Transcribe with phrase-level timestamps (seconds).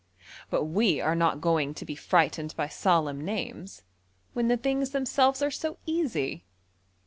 [0.49, 3.83] But we are not going to be frightened by solemn names,
[4.33, 6.43] when the things themselves are so easy.